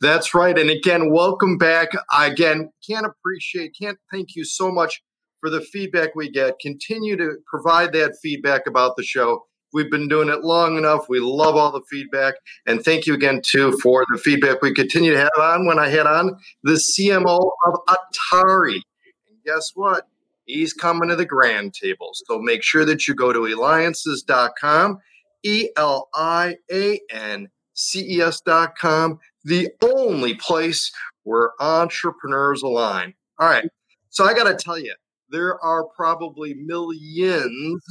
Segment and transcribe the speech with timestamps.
[0.00, 0.56] That's right.
[0.56, 1.88] And again, welcome back.
[2.16, 5.02] Again, can't appreciate, can't thank you so much
[5.40, 6.60] for the feedback we get.
[6.60, 9.44] Continue to provide that feedback about the show.
[9.72, 11.06] We've been doing it long enough.
[11.08, 12.34] We love all the feedback.
[12.66, 15.88] And thank you again, too, for the feedback we continue to have on when I
[15.88, 18.80] had on the CMO of Atari.
[19.28, 20.04] And guess what?
[20.46, 22.10] He's coming to the grand table.
[22.14, 24.98] So make sure that you go to eliances.com,
[25.42, 30.90] E L I A N C E S.com, the only place
[31.22, 33.14] where entrepreneurs align.
[33.38, 33.68] All right.
[34.10, 34.94] So I got to tell you,
[35.30, 37.82] there are probably millions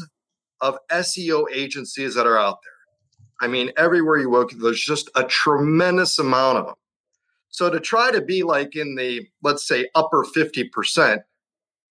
[0.61, 2.73] of SEO agencies that are out there.
[3.39, 6.75] I mean, everywhere you look, there's just a tremendous amount of them.
[7.49, 11.19] So to try to be like in the, let's say, upper 50%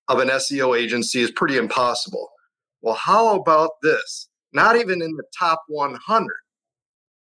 [0.08, 2.28] of an SEO agency is pretty impossible.
[2.82, 4.28] Well, how about this?
[4.52, 6.28] Not even in the top 100,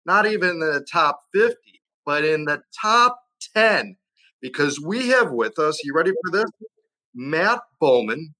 [0.06, 1.56] not even in the top 50,
[2.04, 3.18] but in the top
[3.54, 3.96] 10,
[4.40, 6.50] because we have with us, you ready for this?
[7.14, 8.34] Matt Bowman,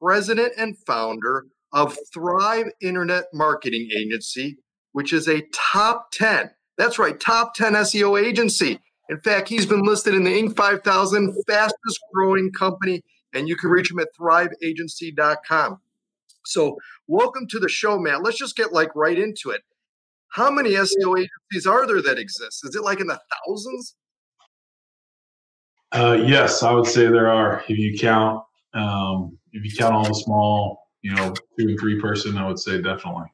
[0.00, 4.58] president and founder of Thrive Internet Marketing Agency,
[4.92, 6.50] which is a top 10.
[6.78, 8.80] That's right, top 10 SEO agency.
[9.08, 10.56] In fact, he's been listed in the Inc.
[10.56, 13.02] 5000 fastest growing company,
[13.34, 15.80] and you can reach him at thriveagency.com.
[16.44, 16.76] So,
[17.06, 18.22] welcome to the show, Matt.
[18.22, 19.62] Let's just get like right into it.
[20.36, 22.60] How many SEO agencies are there that exist?
[22.64, 23.96] Is it like in the thousands?
[25.92, 27.64] Uh, yes, I would say there are.
[27.68, 28.42] If you count,
[28.74, 32.58] um, if you count all the small you know, two and three person, I would
[32.58, 33.26] say definitely.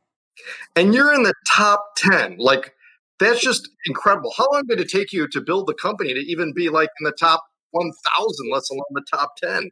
[0.76, 2.36] And you're in the top 10.
[2.38, 2.74] Like,
[3.18, 4.30] that's just incredible.
[4.36, 7.04] How long did it take you to build the company to even be like in
[7.04, 9.70] the top 1,000, let alone the top 10?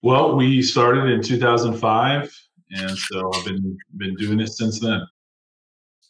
[0.00, 2.34] Well, we started in 2005,
[2.70, 5.02] and so I've been been doing it since then.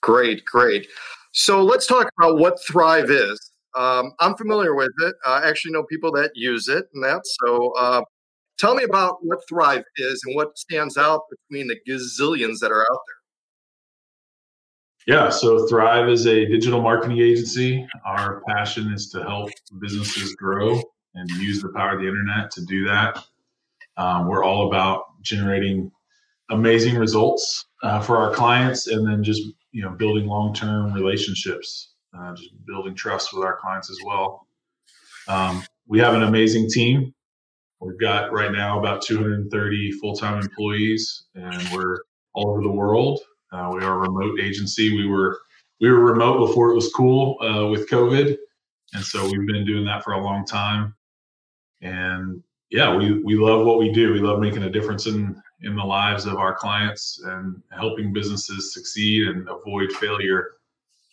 [0.07, 0.87] Great, great.
[1.33, 3.39] So let's talk about what Thrive is.
[3.77, 5.15] Um, I'm familiar with it.
[5.27, 7.21] I actually know people that use it, and that.
[7.25, 8.03] So uh,
[8.59, 12.81] Tell me about what Thrive is and what stands out between the gazillions that are
[12.81, 13.01] out
[15.07, 15.15] there.
[15.15, 17.87] Yeah, so Thrive is a digital marketing agency.
[18.07, 19.51] Our passion is to help
[19.81, 20.81] businesses grow
[21.15, 23.23] and use the power of the internet to do that.
[23.99, 25.93] Um, we're all about generating
[26.51, 29.43] amazing results uh, for our clients and then just
[29.77, 34.47] you know building long-term relationships uh, just building trust with our clients as well
[35.29, 37.13] um, we have an amazing team
[37.81, 41.99] We've got right now about 230 full-time employees, and we're
[42.35, 43.21] all over the world.
[43.53, 44.97] Uh, we are a remote agency.
[44.97, 45.39] We were
[45.81, 48.37] we were remote before it was cool uh, with COVID,
[48.95, 50.95] and so we've been doing that for a long time.
[51.83, 54.13] And yeah, we we love what we do.
[54.13, 58.75] We love making a difference in in the lives of our clients and helping businesses
[58.75, 60.53] succeed and avoid failure,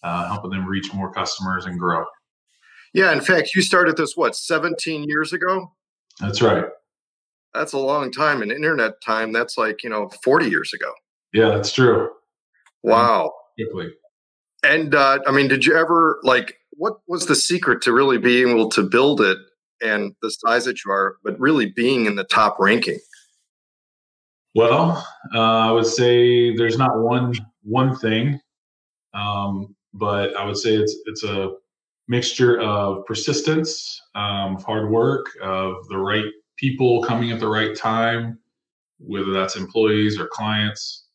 [0.03, 2.05] uh, helping them reach more customers and grow.
[2.93, 5.71] Yeah, in fact, you started this what 17 years ago.
[6.19, 6.65] That's right.
[7.53, 9.31] That's a long time in internet time.
[9.31, 10.91] That's like, you know, 40 years ago.
[11.33, 12.09] Yeah, that's true.
[12.83, 13.31] Wow.
[13.55, 13.89] Quickly.
[14.63, 18.49] And uh, I mean, did you ever like what was the secret to really being
[18.49, 19.37] able to build it
[19.81, 22.99] and the size that you are, but really being in the top ranking?
[24.56, 27.34] Well, uh, I would say there's not one
[27.64, 28.40] one thing,
[29.14, 31.53] um, but I would say it's it's a
[32.08, 36.25] mixture of persistence, um, hard work, of the right
[36.58, 38.40] people coming at the right time,
[39.00, 41.06] whether that's employees or clients.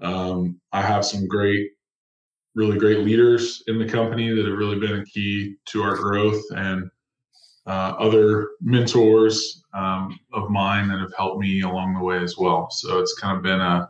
[0.00, 1.70] Um, I have some great,
[2.54, 6.42] really great leaders in the company that have really been a key to our growth
[6.52, 6.90] and
[7.70, 12.68] uh, other mentors um, of mine that have helped me along the way as well.
[12.68, 13.88] So it's kind of been a,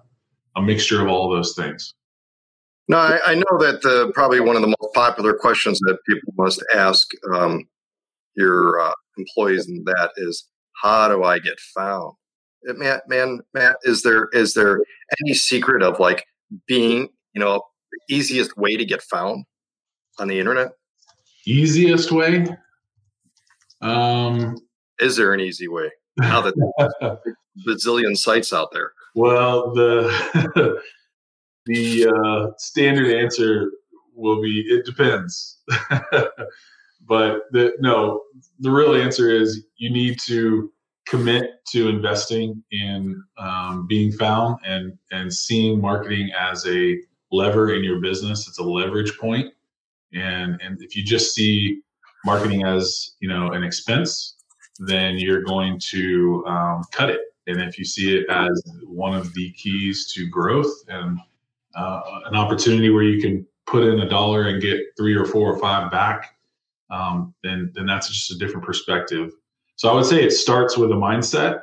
[0.57, 1.95] a mixture of all those things.
[2.89, 6.35] No, I, I, know that the, probably one of the most popular questions that people
[6.37, 7.65] must ask um,
[8.37, 10.47] your uh, employees and that is,
[10.83, 12.13] how do I get found?
[12.69, 14.81] Uh, Matt, man, Matt, is there is there
[15.25, 16.27] any secret of like
[16.67, 17.63] being, you know,
[17.93, 19.47] the easiest way to get found
[20.19, 20.73] on the internet?
[21.47, 22.45] Easiest way?
[23.81, 24.57] Um,
[24.99, 25.91] is there an easy way?
[26.17, 27.21] Now that
[27.67, 28.93] bazillion sites out there.
[29.15, 30.81] Well, the
[31.67, 33.71] the uh, standard answer
[34.15, 35.59] will be it depends.
[37.07, 38.23] but the no,
[38.59, 40.73] the real answer is you need to
[41.09, 46.99] commit to investing in um, being found and and seeing marketing as a
[47.33, 48.47] lever in your business.
[48.47, 49.53] It's a leverage point,
[50.13, 51.81] and and if you just see
[52.25, 54.37] marketing as you know an expense,
[54.79, 57.21] then you're going to um, cut it.
[57.47, 61.19] And if you see it as one of the keys to growth and
[61.75, 65.53] uh, an opportunity where you can put in a dollar and get three or four
[65.53, 66.37] or five back,
[66.91, 69.33] um, then then that's just a different perspective.
[69.77, 71.61] So I would say it starts with a mindset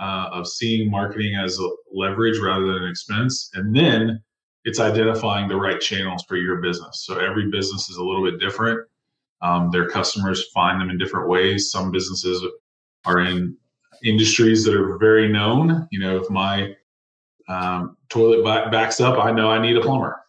[0.00, 4.20] uh, of seeing marketing as a leverage rather than an expense, and then
[4.64, 7.04] it's identifying the right channels for your business.
[7.06, 8.80] So every business is a little bit different.
[9.42, 11.70] Um, their customers find them in different ways.
[11.70, 12.44] Some businesses
[13.04, 13.56] are in
[14.04, 15.86] industries that are very known.
[15.90, 16.74] You know, if my
[17.48, 20.20] um, toilet backs up, I know I need a plumber.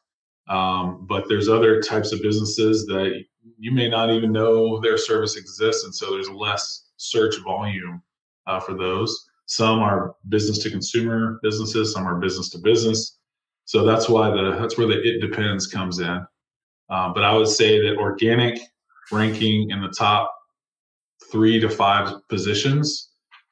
[0.47, 3.23] Um, but there's other types of businesses that
[3.57, 8.01] you may not even know their service exists, and so there's less search volume
[8.45, 9.27] uh, for those.
[9.45, 13.17] Some are business to consumer businesses, some are business to business.
[13.65, 16.25] So that's why the that's where the it depends comes in.
[16.89, 18.59] Uh, but I would say that organic
[19.11, 20.33] ranking in the top
[21.31, 23.09] three to five positions.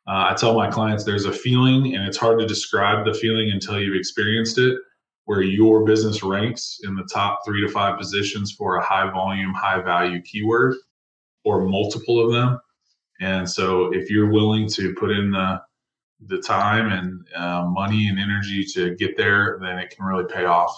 [0.08, 3.52] Uh, I tell my clients there's a feeling, and it's hard to describe the feeling
[3.52, 4.78] until you've experienced it
[5.26, 9.54] where your business ranks in the top three to five positions for a high volume,
[9.54, 10.76] high value keyword
[11.44, 12.60] or multiple of them.
[13.20, 15.62] And so if you're willing to put in the
[16.28, 20.46] the time and uh, money and energy to get there, then it can really pay
[20.46, 20.72] off.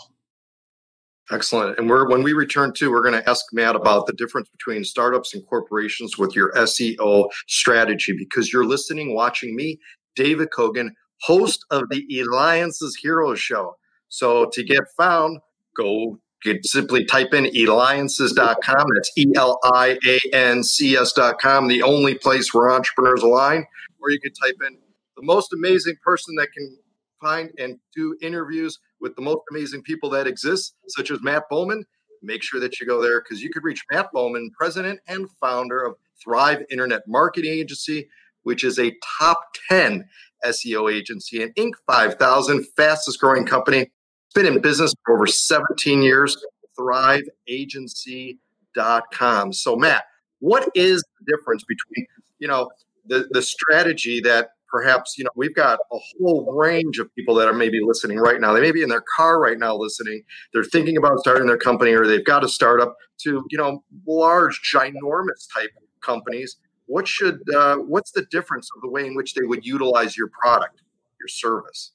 [1.30, 1.78] Excellent.
[1.78, 4.86] And we're when we return to, we're going to ask Matt about the difference between
[4.86, 9.78] startups and corporations with your SEO strategy because you're listening, watching me,
[10.16, 10.92] David Kogan,
[11.22, 13.76] host of the Eliances Heroes Show.
[14.08, 15.40] So to get found,
[15.76, 18.88] go get simply type in eliances.com.
[18.96, 23.66] That's E L I A N C S.com, the only place where entrepreneurs align.
[24.00, 24.78] Or you could type in
[25.18, 26.78] the most amazing person that can
[27.22, 31.86] find and do interviews with the most amazing people that exist, such as Matt Bowman.
[32.24, 35.84] Make sure that you go there because you could reach Matt Bowman, president and founder
[35.84, 38.08] of Thrive Internet Marketing Agency,
[38.44, 40.06] which is a top 10
[40.46, 41.74] SEO agency and Inc.
[41.86, 46.38] 5000 fastest growing company It's been in business for over 17 years,
[46.80, 49.54] thriveagency.com.
[49.54, 50.06] So, Matt,
[50.40, 52.06] what is the difference between,
[52.40, 52.70] you know,
[53.08, 57.48] the, the strategy that perhaps, you know, we've got a whole range of people that
[57.48, 58.54] are maybe listening right now.
[58.54, 60.24] They may be in their car right now listening.
[60.54, 64.60] They're thinking about starting their company or they've got a startup to, you know, large,
[64.74, 65.72] ginormous type
[66.02, 66.58] companies.
[66.86, 70.30] What should, uh, what's the difference of the way in which they would utilize your
[70.42, 70.82] product,
[71.20, 71.94] your service?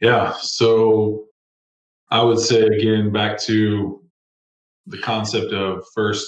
[0.00, 0.32] Yeah.
[0.40, 1.26] So
[2.10, 4.02] I would say again, back to
[4.86, 6.26] the concept of first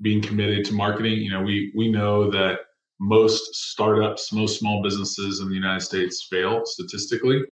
[0.00, 1.20] being committed to marketing.
[1.20, 2.60] You know, we we know that
[2.98, 7.42] most startups, most small businesses in the United States fail statistically.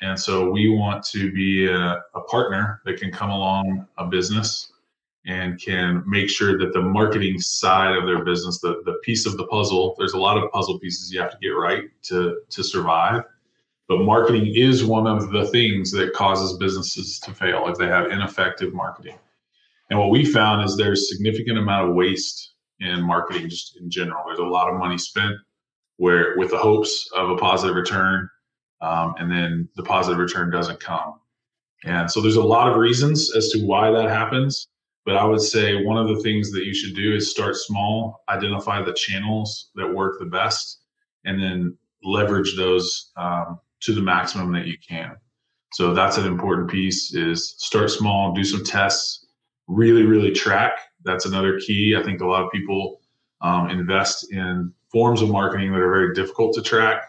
[0.00, 4.72] And so we want to be a, a, partner that can come along a business
[5.26, 9.36] and can make sure that the marketing side of their business, the, the piece of
[9.36, 12.64] the puzzle, there's a lot of puzzle pieces you have to get right to, to
[12.64, 13.24] survive.
[13.88, 18.10] But marketing is one of the things that causes businesses to fail if they have
[18.10, 19.18] ineffective marketing.
[19.90, 24.22] And what we found is there's significant amount of waste in marketing just in general.
[24.26, 25.34] There's a lot of money spent
[25.96, 28.28] where with the hopes of a positive return,
[28.80, 31.20] um, and then the positive return doesn't come.
[31.84, 34.66] And so there's a lot of reasons as to why that happens.
[35.06, 38.22] But I would say one of the things that you should do is start small,
[38.28, 40.82] identify the channels that work the best,
[41.24, 45.16] and then leverage those um, to the maximum that you can.
[45.72, 49.26] So that's an important piece is start small, do some tests,
[49.68, 50.72] really, really track.
[51.04, 51.96] That's another key.
[51.98, 53.00] I think a lot of people
[53.40, 57.02] um, invest in forms of marketing that are very difficult to track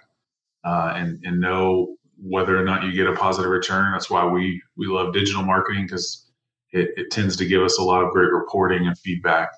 [0.64, 3.92] uh, and, and know whether or not you get a positive return.
[3.92, 6.30] That's why we, we love digital marketing because
[6.72, 9.50] it, it tends to give us a lot of great reporting and feedback.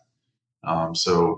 [0.63, 1.37] Um, so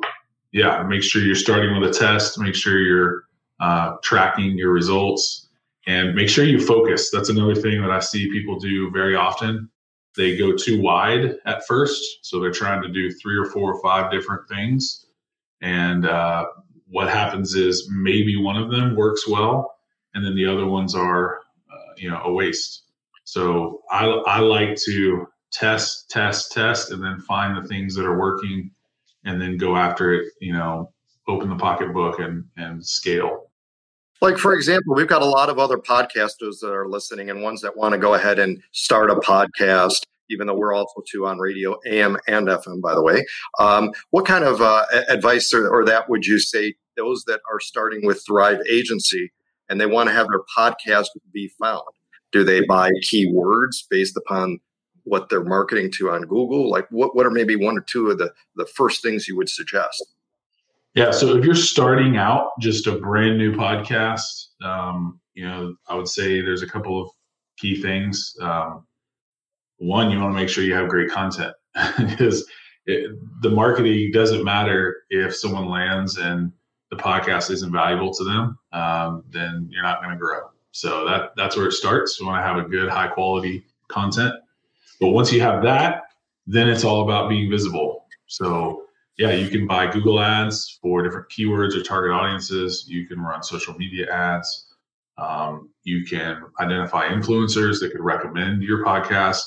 [0.52, 3.24] yeah, make sure you're starting with a test, make sure you're
[3.60, 5.50] uh, tracking your results
[5.88, 7.10] and make sure you focus.
[7.12, 9.70] That's another thing that I see people do very often.
[10.18, 13.82] They go too wide at first, so they're trying to do three or four or
[13.82, 15.08] five different things.
[15.62, 16.46] And uh,
[16.88, 19.76] what happens is maybe one of them works well,
[20.14, 21.40] and then the other ones are,
[21.72, 22.84] uh, you know, a waste.
[23.24, 28.20] So I, I like to test, test, test, and then find the things that are
[28.20, 28.72] working,
[29.26, 30.32] and then go after it.
[30.40, 30.92] You know,
[31.28, 33.45] open the pocketbook and and scale.
[34.26, 37.62] Like, for example, we've got a lot of other podcasters that are listening and ones
[37.62, 40.02] that want to go ahead and start a podcast.
[40.32, 43.24] even though we're also too on radio, AM and FM, by the way.
[43.60, 47.60] Um, what kind of uh, advice or, or that would you say those that are
[47.60, 49.32] starting with Thrive Agency
[49.70, 51.84] and they want to have their podcast be found?
[52.32, 54.58] Do they buy keywords based upon
[55.04, 56.68] what they're marketing to on Google?
[56.68, 59.50] Like, what, what are maybe one or two of the, the first things you would
[59.50, 60.04] suggest?
[60.96, 61.12] Yeah.
[61.12, 66.08] So if you're starting out just a brand new podcast, um, you know, I would
[66.08, 67.10] say there's a couple of
[67.58, 68.34] key things.
[68.42, 68.88] Um,
[69.78, 71.54] one, you want to make sure you have great content
[71.98, 72.50] because
[72.86, 73.12] it,
[73.42, 76.52] the marketing doesn't matter if someone lands and
[76.92, 80.50] the podcast isn't valuable to them, um, then you're not going to grow.
[80.72, 82.20] So that that's where it starts.
[82.20, 84.34] You want to have a good, high quality content.
[85.02, 86.04] But once you have that,
[86.48, 88.06] then it's all about being visible.
[88.28, 88.85] So
[89.18, 92.86] yeah, you can buy Google ads for different keywords or target audiences.
[92.88, 94.74] You can run social media ads.
[95.18, 99.42] Um, you can identify influencers that could recommend your podcast.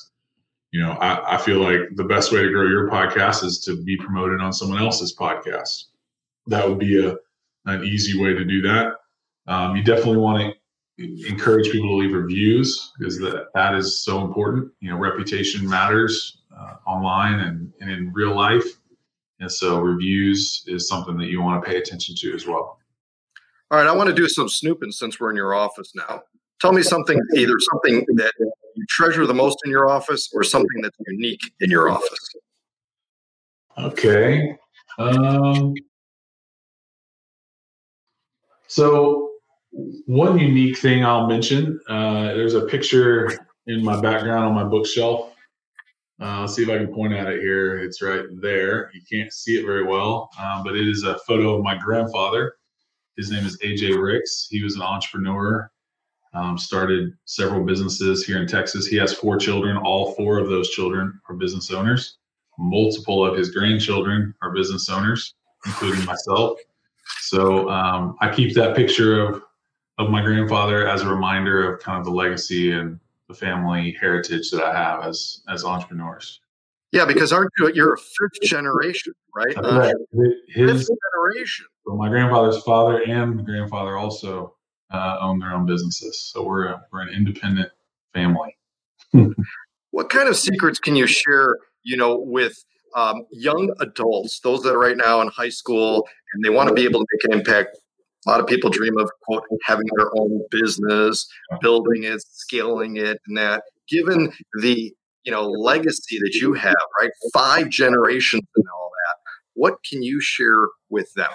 [0.73, 3.83] You know, I, I feel like the best way to grow your podcast is to
[3.85, 5.85] be promoted on someone else's podcast.
[6.47, 7.17] That would be a
[7.67, 8.95] an easy way to do that.
[9.47, 10.55] Um, you definitely want
[10.99, 14.73] to encourage people to leave reviews because that, that is so important.
[14.81, 18.65] You know, reputation matters uh, online and, and in real life.
[19.41, 22.79] And so reviews is something that you want to pay attention to as well.
[23.71, 26.23] All right, I want to do some snooping since we're in your office now.
[26.61, 30.81] Tell me something, either something that you treasure the most in your office or something
[30.83, 32.35] that's unique in your office.
[33.77, 34.57] Okay.
[34.99, 35.75] Um,
[38.67, 39.31] so,
[40.07, 45.33] one unique thing I'll mention uh, there's a picture in my background on my bookshelf.
[46.21, 47.79] Uh, let's see if I can point at it here.
[47.79, 48.91] It's right there.
[48.93, 52.55] You can't see it very well, um, but it is a photo of my grandfather.
[53.17, 54.49] His name is AJ Ricks.
[54.51, 55.71] He was an entrepreneur,
[56.35, 58.87] um, started several businesses here in Texas.
[58.87, 59.77] He has four children.
[59.77, 62.19] All four of those children are business owners.
[62.59, 65.35] Multiple of his grandchildren are business owners,
[65.67, 66.59] including myself.
[67.21, 69.43] So um, I keep that picture of
[69.99, 74.51] of my grandfather as a reminder of kind of the legacy and the family heritage
[74.51, 76.41] that I have as as entrepreneurs.
[76.93, 79.57] Yeah, because aren't you you're a fifth generation, right?
[79.57, 79.93] Uh,
[80.49, 81.67] His fifth generation.
[81.87, 84.55] So my grandfather's father and grandfather also
[84.91, 86.21] uh, own their own businesses.
[86.33, 87.71] So we're a, we're an independent
[88.15, 88.57] family.
[89.91, 91.59] what kind of secrets can you share?
[91.83, 92.57] You know, with
[92.95, 96.75] um, young adults, those that are right now in high school and they want to
[96.75, 97.79] be able to make an impact.
[98.27, 101.27] A lot of people dream of quote having their own business,
[101.61, 103.63] building it, scaling it, and that.
[103.89, 104.93] Given the
[105.25, 109.17] you know legacy that you have, right, five generations and all that,
[109.55, 111.31] what can you share with them?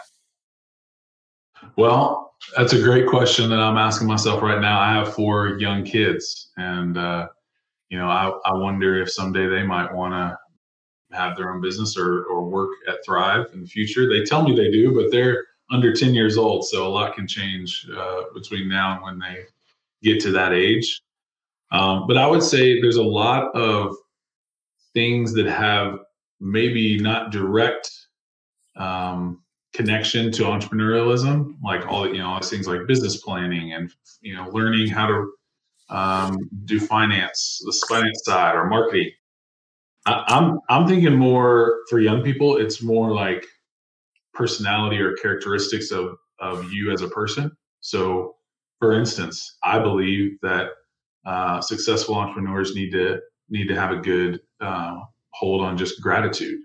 [1.77, 4.79] Well, that's a great question that I'm asking myself right now.
[4.79, 7.27] I have four young kids, and uh,
[7.89, 10.37] you know, I, I wonder if someday they might want to
[11.15, 14.09] have their own business or, or work at Thrive in the future.
[14.09, 16.65] They tell me they do, but they're under 10 years old.
[16.65, 19.45] So a lot can change uh, between now and when they
[20.03, 21.01] get to that age.
[21.71, 23.95] Um, but I would say there's a lot of
[24.93, 25.97] things that have
[26.39, 27.89] maybe not direct
[28.75, 29.41] um,
[29.73, 34.47] connection to entrepreneurialism, like all you know, all things like business planning and you know,
[34.49, 35.31] learning how to
[35.89, 39.09] um, do finance, the finance side or marketing.
[40.05, 42.57] I, I'm I'm thinking more for young people.
[42.57, 43.47] It's more like
[44.33, 47.51] personality or characteristics of of you as a person.
[47.79, 48.35] So,
[48.79, 50.69] for instance, I believe that
[51.25, 54.99] uh, successful entrepreneurs need to need to have a good uh,
[55.31, 56.59] hold on just gratitude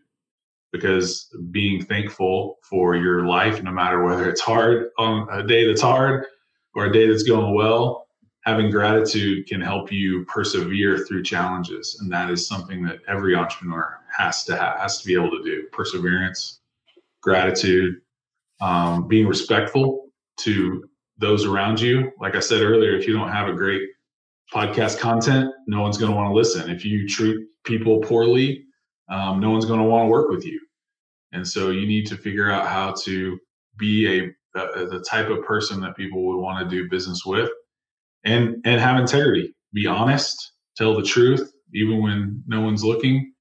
[0.73, 5.81] because being thankful for your life, no matter whether it's hard on a day that's
[5.81, 6.27] hard
[6.75, 8.09] or a day that's going well,
[8.43, 13.99] having gratitude can help you persevere through challenges and that is something that every entrepreneur
[14.17, 16.58] has to have, has to be able to do perseverance
[17.23, 17.97] gratitude
[18.61, 20.07] um, being respectful
[20.41, 20.85] to
[21.19, 23.83] those around you like i said earlier if you don't have a great
[24.53, 28.65] podcast content no one's going to want to listen if you treat people poorly
[29.11, 30.61] um, no one's going to want to work with you
[31.33, 33.39] and so you need to figure out how to
[33.79, 37.51] be a, a the type of person that people would want to do business with
[38.25, 39.55] and and have integrity.
[39.73, 43.33] Be honest, tell the truth, even when no one's looking.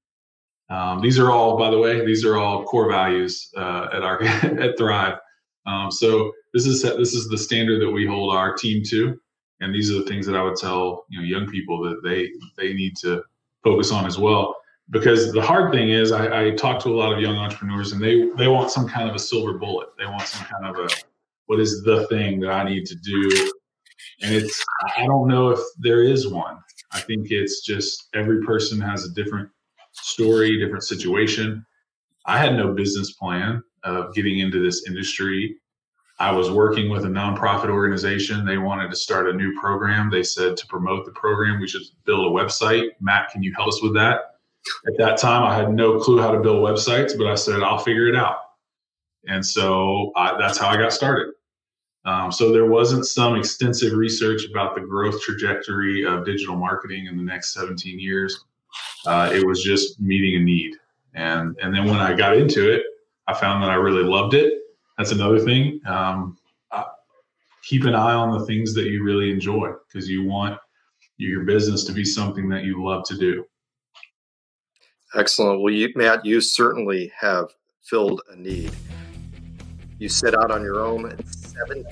[0.70, 4.22] Um, these are all, by the way, these are all core values uh, at our
[4.22, 5.18] at Thrive.
[5.66, 9.18] Um, so this is this is the standard that we hold our team to,
[9.60, 12.30] and these are the things that I would tell you know young people that they
[12.56, 13.22] they need to
[13.64, 14.56] focus on as well.
[14.90, 18.02] Because the hard thing is, I, I talk to a lot of young entrepreneurs, and
[18.02, 19.88] they they want some kind of a silver bullet.
[19.98, 20.88] They want some kind of a
[21.46, 23.50] what is the thing that I need to do
[24.22, 24.64] and it's
[24.96, 26.58] I don't know if there is one.
[26.92, 29.48] I think it's just every person has a different
[29.92, 31.64] story, different situation.
[32.26, 35.56] I had no business plan of getting into this industry.
[36.20, 38.44] I was working with a nonprofit organization.
[38.44, 40.10] They wanted to start a new program.
[40.10, 42.88] They said to promote the program, we should build a website.
[43.00, 44.34] Matt, can you help us with that?
[44.86, 47.78] At that time, I had no clue how to build websites, but I said, I'll
[47.78, 48.38] figure it out.
[49.26, 51.34] And so I, that's how I got started.
[52.04, 57.16] Um, so there wasn't some extensive research about the growth trajectory of digital marketing in
[57.16, 58.44] the next 17 years.
[59.06, 60.74] Uh, it was just meeting a need.
[61.14, 62.82] And, and then when I got into it,
[63.26, 64.54] I found that I really loved it.
[64.96, 65.80] That's another thing.
[65.86, 66.36] Um,
[67.68, 70.58] keep an eye on the things that you really enjoy because you want
[71.18, 73.44] your business to be something that you love to do.
[75.14, 75.60] Excellent.
[75.60, 77.48] Well, you, Matt, you certainly have
[77.82, 78.70] filled a need.
[79.98, 81.84] You set out on your own at 17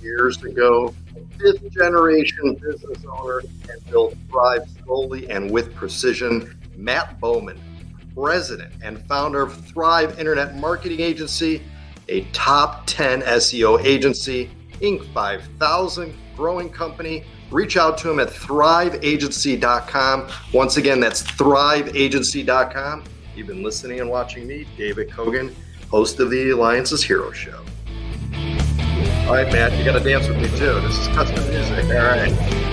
[0.00, 0.94] years ago,
[1.38, 6.56] fifth generation business owner, and built Thrive slowly and with precision.
[6.76, 7.58] Matt Bowman,
[8.14, 11.62] president and founder of Thrive Internet Marketing Agency,
[12.08, 14.50] a top 10 SEO agency,
[14.80, 15.12] Inc.
[15.12, 17.24] 5000 growing company.
[17.50, 20.28] Reach out to him at thriveagency.com.
[20.52, 23.04] Once again, that's thriveagency.com.
[23.34, 25.54] You've been listening and watching me, David Kogan,
[25.90, 27.62] host of the Eliances Hero Show.
[29.26, 30.80] All right, Matt, you got to dance with me too.
[30.82, 31.84] This is custom music.
[31.86, 32.65] All right.